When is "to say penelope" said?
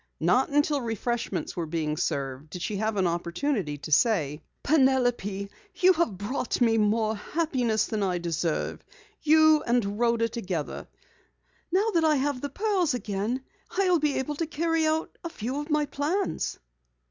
3.77-5.47